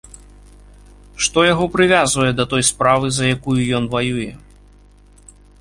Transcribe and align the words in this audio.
Што 1.25 1.43
яго 1.53 1.67
прывязвае 1.75 2.27
да 2.39 2.47
той 2.53 2.63
справы, 2.71 3.07
за 3.19 3.23
якую 3.35 3.59
ён 3.81 3.89
ваюе? 3.97 4.29